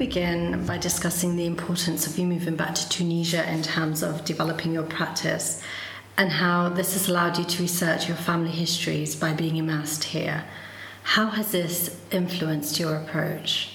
[0.00, 4.72] begin by discussing the importance of you moving back to Tunisia in terms of developing
[4.72, 5.62] your practice
[6.16, 10.44] and how this has allowed you to research your family histories by being immersed here.
[11.02, 13.74] How has this influenced your approach?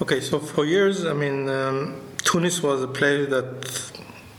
[0.00, 3.50] Okay, so for years, I mean, um, Tunis was a place that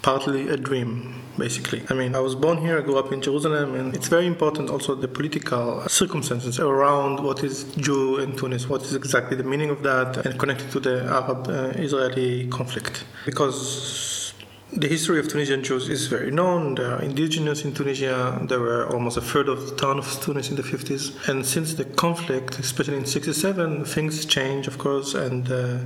[0.07, 0.91] partly a dream
[1.37, 1.83] basically.
[1.89, 4.69] I mean, I was born here, I grew up in Jerusalem, and it's very important
[4.69, 9.69] also the political circumstances around what is Jew in Tunis, what is exactly the meaning
[9.69, 11.41] of that, and connected to the Arab
[11.87, 13.03] Israeli conflict.
[13.25, 14.33] Because
[14.71, 16.75] the history of Tunisian Jews is very known.
[16.75, 18.39] They are indigenous in Tunisia.
[18.49, 21.27] There were almost a third of the town of Tunis in the 50s.
[21.29, 25.79] And since the conflict, especially in 67, things change, of course, and uh,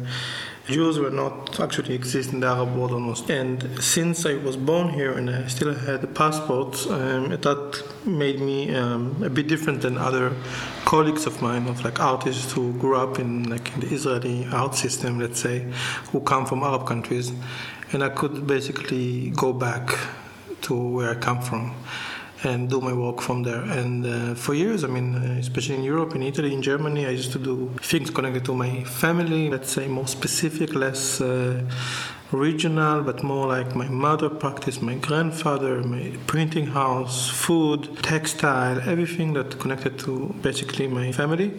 [0.67, 3.30] Jews were not actually exist in the Arab world almost.
[3.30, 8.40] And since I was born here and I still had a passport, um, that made
[8.40, 10.32] me um, a bit different than other
[10.86, 14.76] colleagues of mine, of like artists who grew up in like in the Israeli art
[14.76, 15.66] system, let's say,
[16.12, 17.34] who come from Arab countries,
[17.92, 19.98] and I could basically go back
[20.62, 21.73] to where I come from
[22.44, 23.61] and do my work from there.
[23.61, 27.11] And uh, for years, I mean, uh, especially in Europe, in Italy, in Germany, I
[27.11, 31.61] used to do things connected to my family, let's say more specific, less uh,
[32.31, 39.33] regional, but more like my mother practice, my grandfather, my printing house, food, textile, everything
[39.33, 41.53] that connected to basically my family.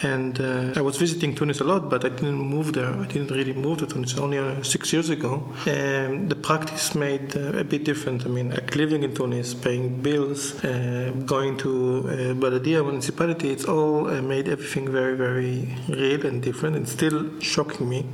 [0.00, 2.88] And uh, I was visiting Tunis a lot, but I didn't move there.
[2.88, 5.42] I didn't really move to Tunis only uh, six years ago.
[5.66, 8.24] And the practice made uh, a bit different.
[8.24, 13.64] I mean, like living in Tunis, paying bills, uh, going to uh, Baladia municipality, it's
[13.64, 18.06] all uh, made everything very, very real and different and still shocking me.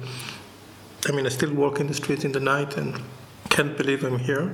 [1.06, 3.00] I mean, I still walk in the streets in the night and
[3.50, 4.53] can't believe I'm here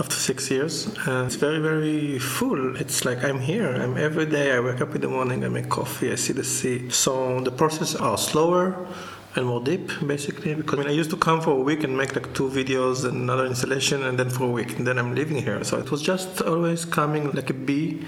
[0.00, 0.86] after six years.
[1.06, 2.76] And it's very, very full.
[2.76, 3.68] It's like I'm here.
[3.68, 4.52] I'm every day.
[4.52, 6.90] I wake up in the morning, I make coffee, I see the sea.
[6.90, 8.86] So the processes are slower
[9.36, 10.54] and more deep, basically.
[10.54, 13.04] Because I mean, I used to come for a week and make like two videos
[13.04, 15.62] and another installation, and then for a week, and then I'm living here.
[15.64, 18.04] So it was just always coming like a bee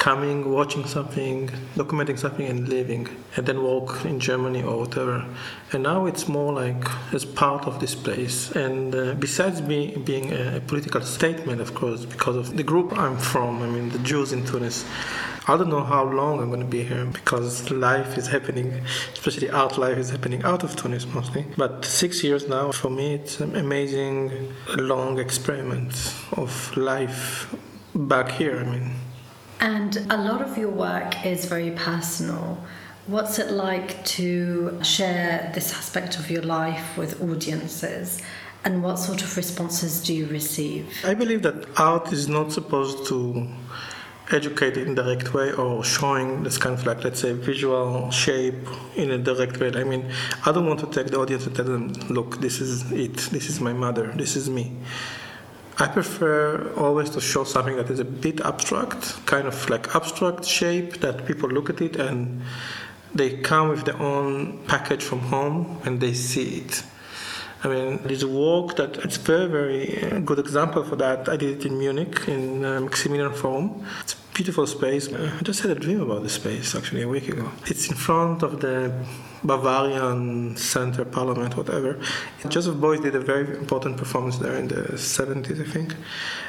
[0.00, 3.06] coming, watching something, documenting something, and leaving,
[3.36, 5.26] and then walk in Germany or whatever.
[5.72, 8.50] And now it's more like as part of this place.
[8.52, 13.18] And uh, besides be, being a political statement, of course, because of the group I'm
[13.18, 14.86] from, I mean, the Jews in Tunis.
[15.46, 18.80] I don't know how long I'm going to be here because life is happening,
[19.12, 21.44] especially art life is happening out of Tunis mostly.
[21.58, 27.54] But six years now, for me, it's an amazing, long experiment of life
[27.94, 28.58] back here.
[28.60, 28.92] I mean,
[29.60, 32.62] and a lot of your work is very personal.
[33.06, 38.22] What's it like to share this aspect of your life with audiences?
[38.64, 40.86] And what sort of responses do you receive?
[41.04, 43.48] I believe that art is not supposed to
[44.30, 48.68] educate in a direct way or showing this kind of like let's say visual shape
[48.94, 50.08] in a direct way i mean
[50.46, 53.48] i don't want to take the audience and tell them look this is it this
[53.48, 54.72] is my mother this is me
[55.80, 60.44] I prefer always to show something that is a bit abstract, kind of like abstract
[60.44, 62.42] shape that people look at it and
[63.14, 66.82] they come with their own package from home and they see it.
[67.64, 71.30] I mean, a work that it's very, very good example for that.
[71.30, 73.82] I did it in Munich in uh, Maximilian Forum.
[74.02, 75.10] It's a beautiful space.
[75.10, 77.50] I just had a dream about the space actually a week ago.
[77.66, 78.92] It's in front of the
[79.42, 81.98] Bavarian Center, Parliament, whatever.
[82.48, 85.94] Joseph Beuys did a very important performance there in the 70s, I think.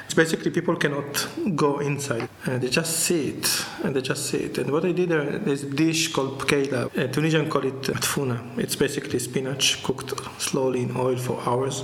[0.06, 4.40] It's basically people cannot go inside, uh, they just see it, and they just see
[4.40, 4.58] it.
[4.58, 6.98] And what I did there, there's a dish called pkeila.
[6.98, 8.58] Uh, Tunisian call it tfuna.
[8.58, 11.84] It's basically spinach cooked slowly in oil for hours.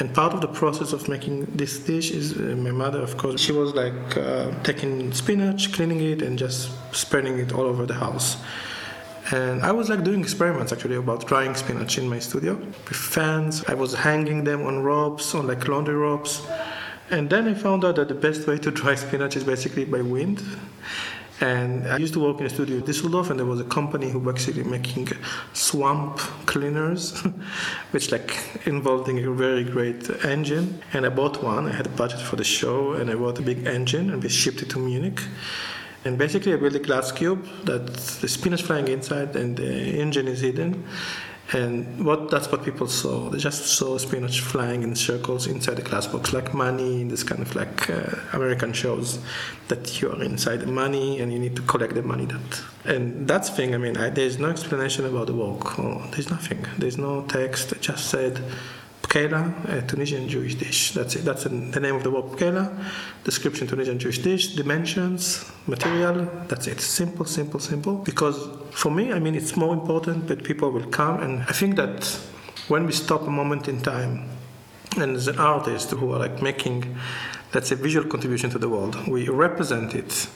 [0.00, 3.40] And part of the process of making this dish is uh, my mother, of course,
[3.40, 7.94] she was like uh, taking spinach, cleaning it, and just spreading it all over the
[7.94, 8.38] house.
[9.30, 13.64] And I was like doing experiments actually about drying spinach in my studio with fans.
[13.68, 16.44] I was hanging them on ropes, on like laundry ropes.
[17.10, 20.00] And then I found out that the best way to dry spinach is basically by
[20.00, 20.42] wind.
[21.40, 24.08] And I used to work in a studio in Düsseldorf, and there was a company
[24.08, 25.08] who was actually making
[25.52, 27.20] swamp cleaners,
[27.90, 30.80] which like involving a very great engine.
[30.92, 31.66] And I bought one.
[31.66, 34.28] I had a budget for the show, and I bought a big engine, and we
[34.28, 35.20] shipped it to Munich.
[36.04, 40.26] And basically, I built a glass cube that the spinach flying inside and the engine
[40.28, 40.84] is hidden.
[41.54, 43.28] And what that's what people saw.
[43.28, 47.22] They just saw spinach flying in circles inside the glass box, like money in this
[47.22, 49.18] kind of like uh, American shows
[49.68, 52.24] that you are inside the money and you need to collect the money.
[52.24, 53.74] That and that's thing.
[53.74, 55.78] I mean, I, there's no explanation about the walk.
[55.78, 56.64] Oh, there's nothing.
[56.78, 57.74] There's no text.
[57.80, 58.42] Just said
[59.12, 60.92] pkeila, a Tunisian Jewish dish.
[60.92, 61.24] That's it.
[61.24, 62.72] That's the name of the word Kela.
[63.24, 64.54] Description Tunisian Jewish dish.
[64.54, 66.28] Dimensions, material.
[66.48, 66.80] That's it.
[66.80, 67.96] Simple, simple, simple.
[67.96, 71.76] Because for me, I mean, it's more important that people will come, and I think
[71.76, 72.06] that
[72.68, 74.28] when we stop a moment in time,
[74.96, 76.96] and as an artist who are like making,
[77.54, 80.28] let's say, visual contribution to the world, we represent it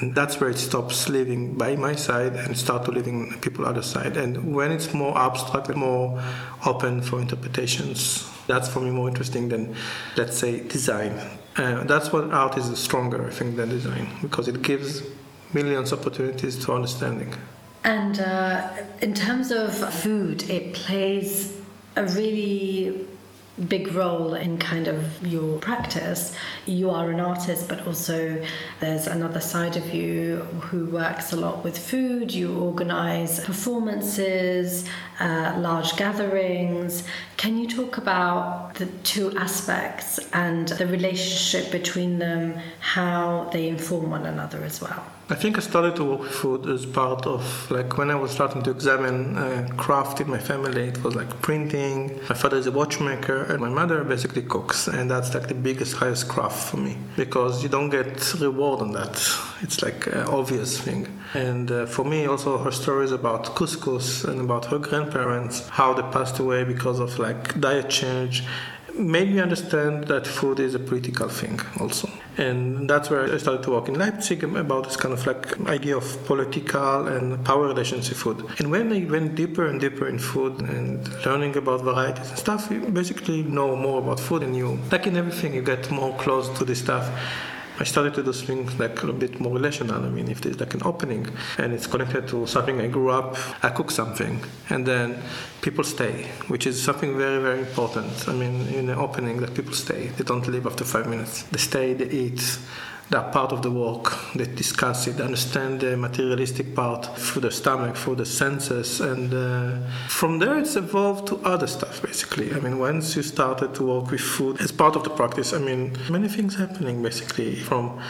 [0.00, 3.82] and that's where it stops living by my side and start to living people other
[3.82, 4.16] side.
[4.16, 6.22] And when it's more abstract and more
[6.64, 9.74] open for interpretations that's for me more interesting than
[10.16, 11.12] let's say design.
[11.56, 15.02] Uh, that's what art is stronger i think than design because it gives
[15.52, 17.32] millions of opportunities to understanding.
[17.84, 21.56] And uh, in terms of food it plays
[21.96, 23.06] a really
[23.68, 26.34] big role in kind of your practice.
[26.66, 28.42] You are an artist, but also
[28.80, 32.32] there's another side of you who works a lot with food.
[32.32, 34.88] You organize performances,
[35.20, 37.04] uh, large gatherings.
[37.36, 44.10] Can you talk about the two aspects and the relationship between them, how they inform
[44.10, 45.04] one another as well?
[45.32, 48.30] I think I started to work with food as part of like when I was
[48.32, 50.88] starting to examine uh, craft in my family.
[50.88, 52.20] It was like printing.
[52.28, 55.94] My father is a watchmaker, and my mother basically cooks, and that's like the biggest,
[55.96, 59.12] highest craft for me because you don't get reward on that.
[59.62, 61.08] It's like an obvious thing.
[61.32, 66.02] And uh, for me, also her stories about couscous and about her grandparents, how they
[66.12, 68.44] passed away because of like diet change
[68.94, 72.10] made me understand that food is a political thing also.
[72.38, 75.96] And that's where I started to work in Leipzig about this kind of like idea
[75.96, 78.44] of political and power relations in food.
[78.58, 82.70] And when I went deeper and deeper in food and learning about varieties and stuff,
[82.70, 86.48] you basically know more about food and you, like in everything, you get more close
[86.58, 87.10] to this stuff.
[87.82, 90.04] I started to do things like a bit more relational.
[90.04, 91.26] I mean, if there's like an opening
[91.58, 94.40] and it's connected to something I grew up, I cook something,
[94.70, 95.20] and then
[95.62, 98.28] people stay, which is something very, very important.
[98.28, 100.02] I mean, in an opening, that people stay.
[100.16, 101.42] They don't leave after five minutes.
[101.50, 102.56] They stay, they eat,
[103.12, 104.12] that part of the work.
[104.34, 109.88] They discuss it, understand the materialistic part through the stomach, through the senses, and uh,
[110.08, 112.52] from there it's evolved to other stuff basically.
[112.52, 115.58] I mean, once you started to work with food as part of the practice, I
[115.58, 118.00] mean, many things happening basically from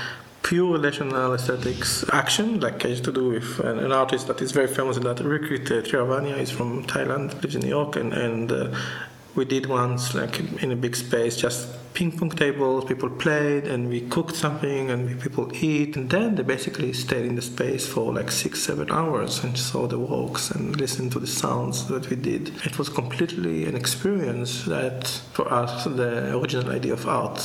[0.42, 4.52] pure relational aesthetics action, like I used to do with an, an artist that is
[4.52, 8.50] very famous in that, Rirkrit Tiravanija, is from Thailand, lives in New York, and, and
[8.50, 8.68] uh,
[9.34, 13.88] we did once like in a big space just ping pong tables people played and
[13.88, 18.12] we cooked something and people eat and then they basically stayed in the space for
[18.12, 22.16] like six seven hours and saw the walks and listened to the sounds that we
[22.16, 22.48] did.
[22.64, 27.40] It was completely an experience that for us the original idea of art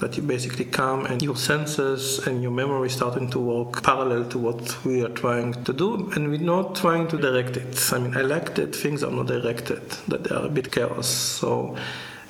[0.00, 4.38] that you basically come and your senses and your memory starting to work parallel to
[4.38, 7.92] what we are trying to do and we're not trying to direct it.
[7.92, 11.06] I mean i like that things are not directed that they are a bit chaos
[11.08, 11.76] so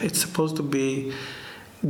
[0.01, 1.13] it's supposed to be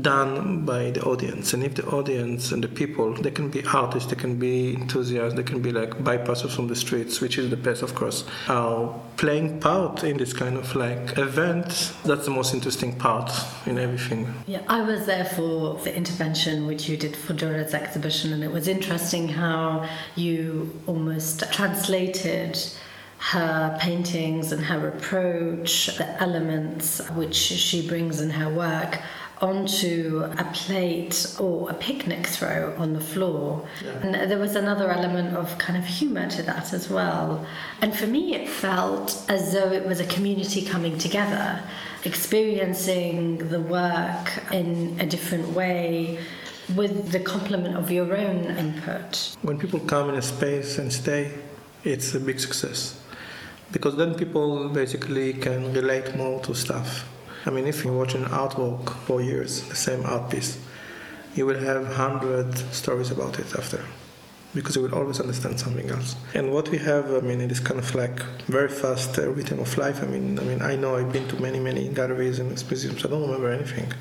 [0.01, 1.53] done by the audience.
[1.53, 5.37] And if the audience and the people they can be artists they can be enthusiasts
[5.37, 8.25] they can be like bypassers from the streets which is the best of course.
[8.49, 13.33] Are playing part in this kind of like event that's the most interesting part
[13.67, 14.33] in everything.
[14.47, 18.51] Yeah i was there for the intervention which you did for Dora's exhibition and it
[18.51, 22.59] was interesting how you almost translated
[23.19, 29.01] her paintings and her approach, the elements which she brings in her work
[29.41, 33.67] onto a plate or a picnic throw on the floor.
[33.85, 33.91] Yeah.
[34.01, 37.47] And there was another element of kind of humor to that as well.
[37.83, 41.61] And for me, it felt as though it was a community coming together,
[42.05, 46.19] experiencing the work in a different way
[46.75, 49.37] with the complement of your own input.
[49.43, 51.33] When people come in a space and stay,
[51.85, 53.01] it's a big success.
[53.71, 57.05] Because then people basically can relate more to stuff
[57.47, 60.59] I mean, if you watch an artwork for years, the same art piece,
[61.37, 63.85] you will have hundred stories about it after,
[64.53, 66.17] because you will always understand something else.
[66.35, 69.61] And what we have, I mean, it is kind of like very fast uh, rhythm
[69.61, 70.03] of life.
[70.03, 73.05] I mean, I mean, I know I've been to many, many galleries and museums.
[73.05, 73.93] I don't remember anything.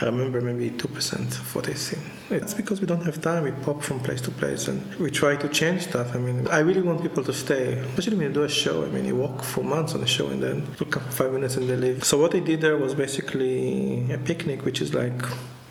[0.00, 1.98] I remember maybe 2% of what I see.
[2.30, 3.42] It's because we don't have time.
[3.42, 6.14] We pop from place to place and we try to change stuff.
[6.14, 8.84] I mean, I really want people to stay, especially when you do a show.
[8.84, 11.56] I mean, you walk for months on a show and then you for five minutes
[11.56, 12.04] and they leave.
[12.04, 15.20] So what I did there was basically a picnic, which is like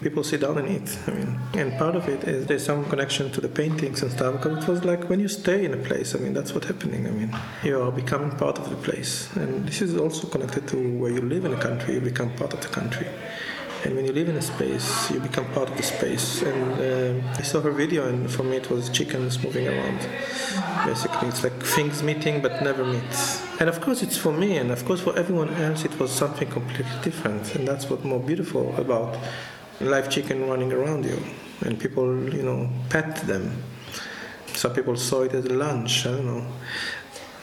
[0.01, 0.97] people sit down and eat.
[1.07, 4.33] I mean, and part of it is there's some connection to the paintings and stuff
[4.33, 6.15] because it was like when you stay in a place.
[6.15, 7.07] I mean, that's what's happening.
[7.07, 10.99] I mean, you are becoming part of the place, and this is also connected to
[10.99, 11.93] where you live in a country.
[11.93, 13.07] You become part of the country.
[13.85, 16.41] And when you live in a space, you become part of the space.
[16.41, 19.99] And uh, I saw her video, and for me, it was chickens moving around.
[20.85, 23.41] Basically, it's like things meeting but never meet.
[23.59, 26.49] And of course, it's for me, and of course, for everyone else, it was something
[26.49, 27.55] completely different.
[27.55, 29.17] And that's what's more beautiful about
[29.79, 31.19] live chicken running around you,
[31.61, 33.63] and people, you know, pet them.
[34.53, 36.47] Some people saw it as a lunch, I don't know.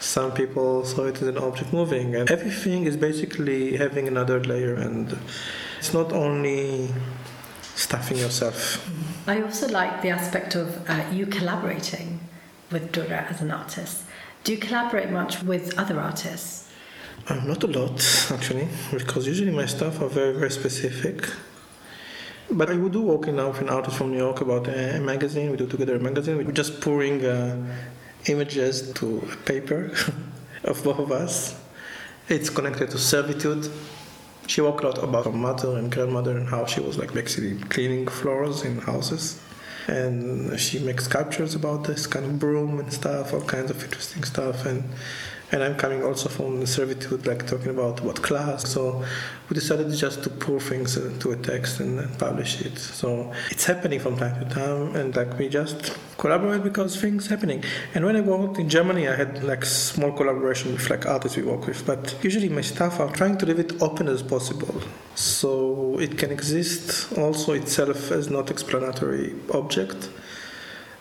[0.05, 4.75] Some people saw it as an object moving, and everything is basically having another layer,
[4.75, 5.17] and
[5.79, 6.89] it's not only
[7.73, 8.87] stuffing yourself.
[9.27, 12.19] I also like the aspect of uh, you collaborating
[12.71, 14.03] with Dura as an artist.
[14.43, 16.69] Do you collaborate much with other artists?
[17.27, 17.97] Uh, not a lot,
[18.31, 21.27] actually, because usually my stuff are very, very specific.
[22.51, 25.49] But I would do working now with an artist from New York about a magazine.
[25.49, 26.37] We do together a magazine.
[26.37, 27.57] We're just pouring uh,
[28.27, 29.91] images to a paper
[30.63, 31.59] of both of us.
[32.27, 33.69] It's connected to servitude.
[34.47, 37.57] She worked a lot about her mother and grandmother and how she was like basically
[37.69, 39.39] cleaning floors in houses
[39.87, 44.23] and she makes sculptures about this kind of broom and stuff, all kinds of interesting
[44.23, 44.65] stuff.
[44.65, 44.83] And
[45.55, 48.69] and I'm coming also from the servitude, like talking about what class.
[48.69, 49.03] So
[49.49, 52.77] we decided just to pour things into a text and, and publish it.
[52.77, 57.63] So it's happening from time to time, and like we just collaborate because things happening.
[57.93, 61.43] And when I worked in Germany, I had like small collaboration with like artists we
[61.43, 61.85] work with.
[61.85, 64.81] But usually my staff are trying to leave it open as possible,
[65.15, 70.09] so it can exist also itself as not explanatory object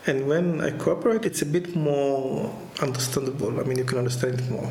[0.07, 3.59] and when I cooperate, it's a bit more understandable.
[3.61, 4.71] I mean, you can understand it more.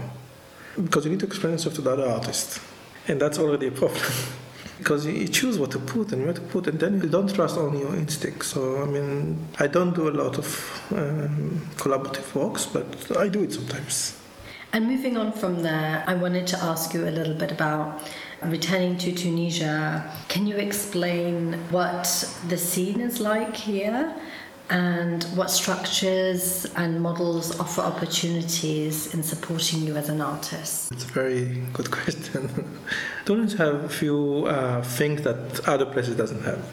[0.76, 2.60] Because you need to explain yourself to the other artist.
[3.08, 4.02] And that's already a problem.
[4.78, 7.58] because you choose what to put and where to put, and then you don't trust
[7.58, 8.46] only your instinct.
[8.46, 10.48] So, I mean, I don't do a lot of
[10.92, 14.20] um, collaborative works, but I do it sometimes.
[14.74, 18.02] And moving on from there, I wanted to ask you a little bit about
[18.44, 20.12] returning to Tunisia.
[20.28, 22.04] Can you explain what
[22.50, 24.16] the scene is like here?
[24.70, 30.92] And what structures and models offer opportunities in supporting you as an artist?
[30.92, 32.80] It's a very good question.
[33.26, 36.66] Tunis have a few uh, things that other places doesn't have.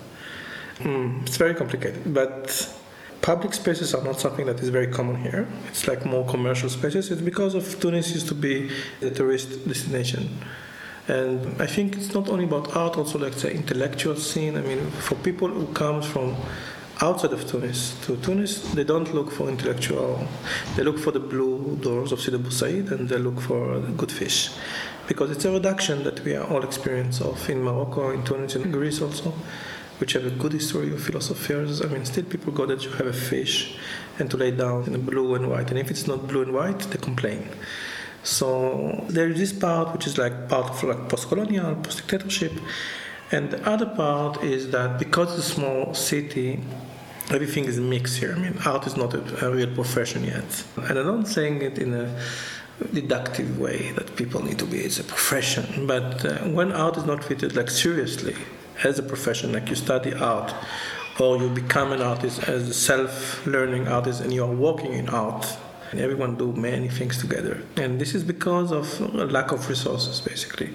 [0.79, 2.75] Mm, it's very complicated, but
[3.23, 5.47] public spaces are not something that is very common here.
[5.69, 7.11] It's like more commercial spaces.
[7.11, 8.71] It's because of Tunis used to be
[9.03, 10.39] a tourist destination.
[11.09, 14.57] And I think it's not only about art, also like the intellectual scene.
[14.57, 16.37] I mean, for people who come from
[17.03, 20.27] outside of Tunis to Tunis, they don't look for intellectual.
[20.77, 24.13] They look for the blue doors of Sidi Bou Said and they look for good
[24.13, 24.51] fish.
[25.09, 28.71] Because it's a reduction that we are all experience of in Morocco, in Tunis, in
[28.71, 29.33] Greece also,
[29.99, 31.83] which have a good history of philosophers.
[31.83, 33.77] I mean, still people go there to have a fish
[34.19, 35.71] and to lay down in blue and white.
[35.71, 37.49] And if it's not blue and white, they complain.
[38.23, 42.53] So there is this part which is like part of like post-colonial, post-dictatorship,
[43.33, 46.61] and the other part is that because it's a small city,
[47.31, 48.33] everything is mixed here.
[48.37, 50.65] I mean, art is not a, a real profession yet.
[50.77, 52.23] And I'm not saying it in a
[52.93, 57.05] deductive way that people need to be it's a profession but uh, when art is
[57.05, 58.35] not treated like seriously
[58.85, 60.55] as a profession like you study art
[61.19, 65.47] or you become an artist as a self-learning artist and you are working in art
[65.99, 67.63] everyone do many things together.
[67.77, 70.71] And this is because of a lack of resources basically.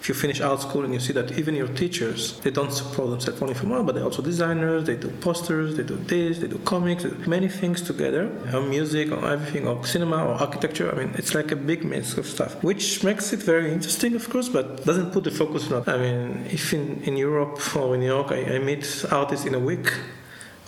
[0.00, 3.10] If you finish art school and you see that even your teachers they don't support
[3.10, 6.48] themselves only from art but they're also designers they do posters they do this they
[6.48, 8.30] do comics they do many things together.
[8.52, 12.16] Or music or everything or cinema or architecture i mean it's like a big mix
[12.16, 15.82] of stuff which makes it very interesting of course but doesn't put the focus on
[15.86, 19.54] i mean if in, in europe or in new york I, I meet artists in
[19.54, 19.88] a week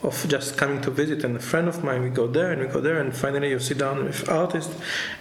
[0.02, 2.66] of just coming to visit and a friend of mine we go there and we
[2.66, 4.74] go there and finally you sit down with artists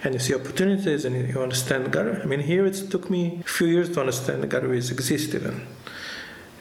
[0.03, 3.39] and you see opportunities and you understand the gallery i mean here it took me
[3.41, 5.65] a few years to understand the galleries exist even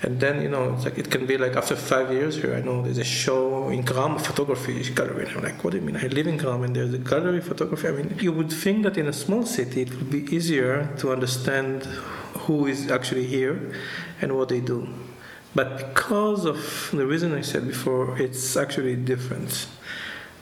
[0.03, 2.83] and then you know like it can be like after five years here i know
[2.83, 5.97] there's a show in Kram photography gallery and i'm like what do you mean?
[5.97, 7.89] I live in Kram and there's a gallery photography.
[7.89, 11.13] I mean you would think that in a small city it would be easier to
[11.13, 11.85] understand
[12.45, 13.73] who is actually here
[14.23, 14.89] and what they do
[15.55, 19.67] but because of the reason I said before, it's actually different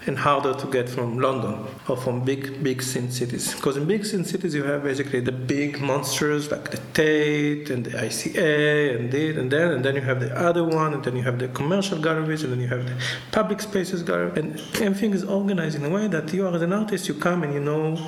[0.07, 3.55] and harder to get from London or from big, big sin cities.
[3.55, 7.85] Because in big sin cities, you have basically the big monsters like the Tate and
[7.85, 11.15] the ICA and this and then, and then you have the other one, and then
[11.15, 12.97] you have the commercial galleries, and then you have the
[13.33, 16.73] public spaces gallery, and everything is organized in a way that you are as an
[16.73, 17.99] artist, you come and you know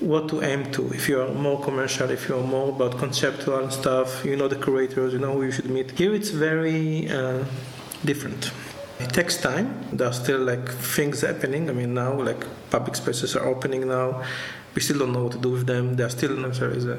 [0.00, 0.92] what to aim to.
[0.92, 4.56] If you are more commercial, if you are more about conceptual stuff, you know the
[4.56, 5.90] curators, you know who you should meet.
[5.92, 7.44] Here it's very uh,
[8.04, 8.52] different.
[9.00, 9.88] It takes time.
[9.92, 11.68] There are still like things happening.
[11.68, 14.22] I mean, now like public spaces are opening now.
[14.74, 15.96] We still don't know what to do with them.
[15.96, 16.98] They are still necessarily as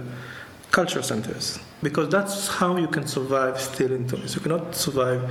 [0.72, 4.36] culture centers because that's how you can survive still in Tunis.
[4.36, 5.22] You cannot survive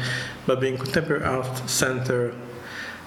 [0.47, 2.35] by being contemporary art center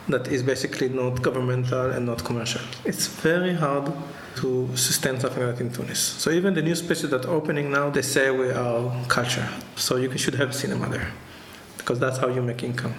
[0.10, 2.62] that is basically not governmental and not commercial.
[2.86, 3.92] It's very hard
[4.38, 6.00] to sustain something like that in Tunis.
[6.00, 9.48] So even the new spaces that are opening now, they say we are culture.
[9.76, 11.12] So you should have cinema there
[11.78, 12.94] because that's how you make income.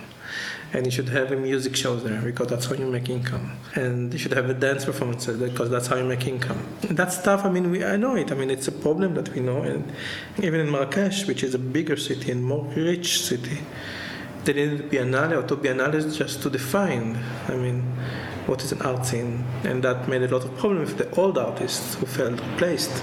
[0.73, 3.53] And you should have a music shows there because that's how you make income.
[3.75, 6.62] And you should have a dance performance there, because that's how you make income.
[6.83, 8.31] That stuff, I mean, we, I know it.
[8.31, 9.62] I mean, it's a problem that we know.
[9.62, 9.91] And
[10.38, 13.59] even in Marrakesh, which is a bigger city and more rich city,
[14.45, 17.18] they needed biennale or two biennales just to define.
[17.49, 17.83] I mean,
[18.47, 21.37] what is an art scene, and that made a lot of problems with the old
[21.37, 23.02] artists who felt replaced.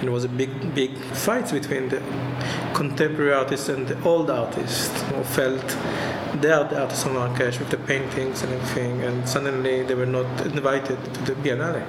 [0.00, 2.02] And it was a big, big fight between the
[2.74, 5.66] contemporary artists and the old artists who felt
[6.42, 10.04] they are the artists on Marrakesh with the paintings and everything, and suddenly they were
[10.04, 11.82] not invited to the Biennale.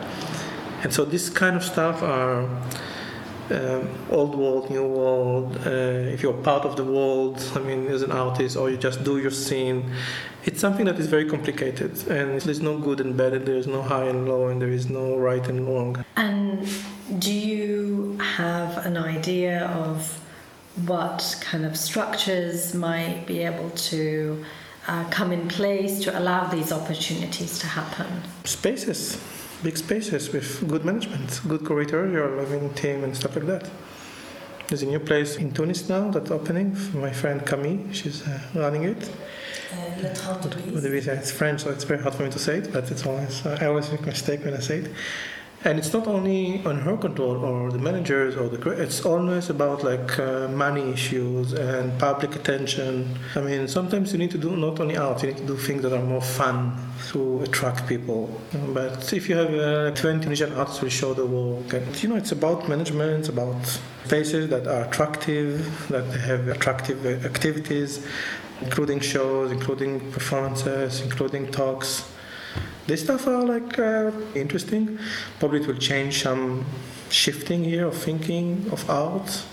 [0.84, 2.48] And so this kind of stuff are
[3.52, 5.58] um, old world, new world.
[5.66, 9.04] Uh, if you're part of the world, I mean, as an artist, or you just
[9.04, 9.92] do your scene,
[10.46, 13.82] it's something that is very complicated, and there's no good and bad, and there's no
[13.82, 16.06] high and low, and there is no right and wrong.
[16.16, 16.68] And
[17.20, 20.20] do you have an idea of
[20.86, 24.44] what kind of structures might be able to
[24.88, 28.08] uh, come in place to allow these opportunities to happen?
[28.44, 29.18] Spaces,
[29.64, 33.70] big spaces with good management, good curatorial, living team, and stuff like that.
[34.68, 36.76] There's a new place in Tunis now that's opening.
[36.94, 39.10] My friend Camille, she's uh, running it.
[39.72, 40.02] Uh,
[41.20, 43.66] It's French, so it's very hard for me to say it, but it's always I
[43.68, 44.92] always make a mistake when I say it.
[45.64, 49.84] And it's not only on her control or the managers or the it's always about
[49.84, 53.18] like uh, money issues and public attention.
[53.36, 55.82] I mean, sometimes you need to do not only art, you need to do things
[55.82, 56.78] that are more fun
[57.10, 58.30] to attract people.
[58.68, 62.16] But if you have uh, 20 Tunisian artists will show the work, and you know,
[62.16, 68.06] it's about management, it's about spaces that are attractive, that have attractive activities,
[68.62, 72.10] including shows, including performances, including talks.
[72.88, 74.98] This stuff are like uh, interesting.
[75.40, 76.66] Probably it will change some
[77.10, 79.44] shifting here of thinking of art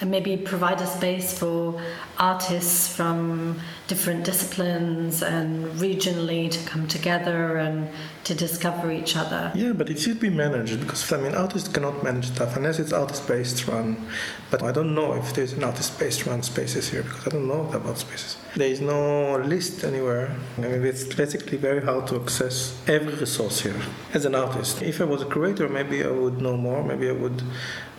[0.00, 1.80] and maybe provide a space for
[2.18, 7.88] artists from different disciplines and regionally to come together and
[8.24, 9.52] to discover each other.
[9.54, 12.92] Yeah, but it should be managed because I mean artists cannot manage stuff unless it's
[12.92, 14.06] artist-based run.
[14.50, 17.70] But I don't know if there's an artist-based run spaces here because I don't know
[17.72, 18.36] about spaces.
[18.56, 20.34] There is no list anywhere.
[20.58, 23.80] I mean, it's basically very hard to access every resource here
[24.12, 24.80] as an artist.
[24.82, 26.82] If I was a curator, maybe I would know more.
[26.82, 27.42] Maybe I would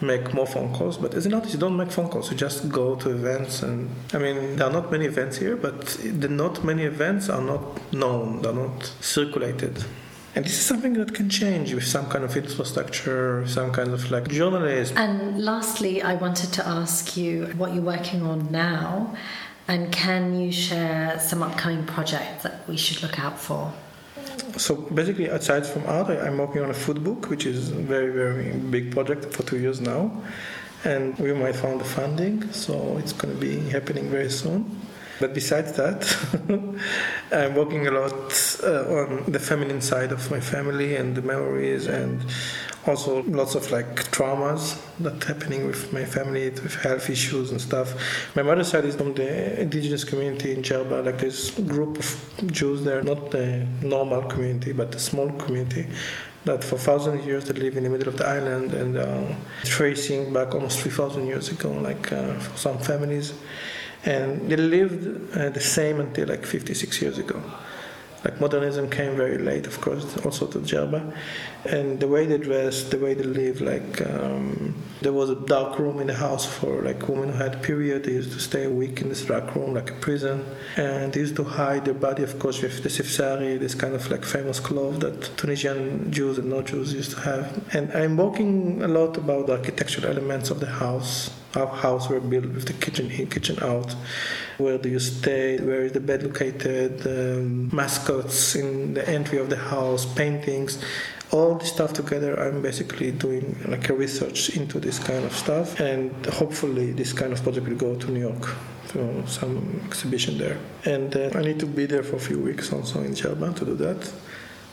[0.02, 0.98] make more phone calls.
[0.98, 2.32] But as an artist, you don't make phone calls.
[2.32, 5.86] You just go to events, and I mean, there are not many events here, but
[5.98, 8.42] the not many events are not known.
[8.42, 9.84] They're not circulated.
[10.36, 14.12] And this is something that can change with some kind of infrastructure, some kind of
[14.12, 14.98] like journalism.
[14.98, 19.16] And lastly, I wanted to ask you what you're working on now,
[19.70, 23.74] and can you share some upcoming projects that we should look out for?
[24.58, 28.12] so basically, aside from art, I'm working on a food book, which is a very,
[28.12, 30.12] very big project for two years now.
[30.84, 34.80] And we might find the funding, so it's going to be happening very soon.
[35.20, 36.02] But besides that,
[37.32, 41.88] I'm working a lot uh, on the feminine side of my family and the memories
[41.88, 42.24] and
[42.88, 47.96] also lots of like traumas that happening with my family with health issues and stuff.
[48.36, 52.84] My mother's side is from the indigenous community in Djerba like this group of Jews
[52.84, 55.88] there not the normal community but a small community
[56.46, 59.36] that for thousands of years they live in the middle of the island and uh,
[59.64, 63.34] tracing back almost 3,000 years ago like uh, for some families
[64.06, 67.42] and they lived uh, the same until like 56 years ago
[68.26, 71.16] like modernism came very late, of course, also to Djerba,
[71.66, 75.78] and the way they dressed, the way they lived, like um, there was a dark
[75.78, 78.06] room in the house for like women who had period.
[78.06, 80.44] They used to stay a week in this dark room, like a prison,
[80.76, 84.10] and they used to hide their body, of course, with the sifsari, this kind of
[84.10, 87.46] like famous cloth that Tunisian Jews and non Jews used to have.
[87.76, 92.20] And I'm working a lot about the architectural elements of the house how house were
[92.20, 93.96] built with the kitchen in, kitchen out.
[94.58, 95.58] Where do you stay?
[95.58, 96.94] Where is the bed located?
[97.08, 100.84] Um, mascots in the entry of the house, paintings,
[101.32, 102.32] all this stuff together.
[102.44, 107.32] I'm basically doing like a research into this kind of stuff, and hopefully this kind
[107.32, 108.46] of project will go to New York
[108.92, 110.58] for some exhibition there.
[110.84, 113.66] And uh, I need to be there for a few weeks also in Djerba to
[113.66, 114.12] do that.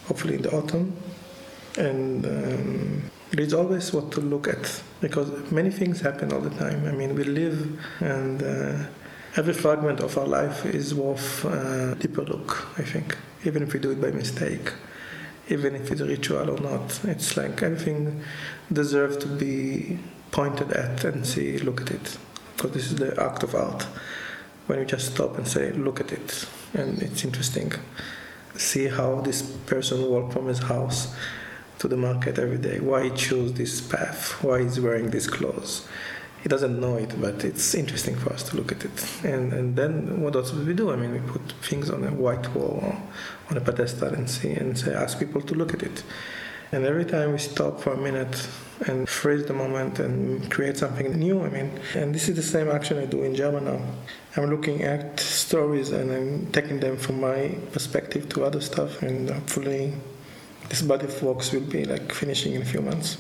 [0.09, 0.97] Hopefully in the autumn,
[1.79, 2.27] and.
[2.27, 6.87] Um, there's always what to look at because many things happen all the time.
[6.87, 8.87] I mean, we live, and uh,
[9.37, 12.69] every fragment of our life is worth a deeper look.
[12.79, 14.73] I think, even if we do it by mistake,
[15.49, 18.23] even if it's a ritual or not, it's like everything
[18.71, 19.99] deserves to be
[20.31, 22.19] pointed at and see, look at it,
[22.57, 23.87] because this is the act of art.
[24.67, 27.73] When you just stop and say, look at it, and it's interesting.
[28.57, 31.15] See how this person walked from his house
[31.83, 32.79] to the market every day.
[32.79, 34.41] Why he chose this path?
[34.45, 35.89] Why he's wearing these clothes?
[36.43, 38.99] He doesn't know it, but it's interesting for us to look at it.
[39.25, 40.93] And and then what else we do?
[40.93, 42.97] I mean, we put things on a white wall, or
[43.51, 46.05] on a pedestal, and see and say, ask people to look at it.
[46.75, 48.37] And every time we stop for a minute
[48.89, 52.69] and freeze the moment and create something new, I mean, and this is the same
[52.71, 53.81] action I do in German now.
[54.37, 57.39] I'm looking at stories and I'm taking them from my
[57.73, 59.85] perspective to other stuff, and hopefully
[60.69, 63.17] this body of works will be like finishing in a few months.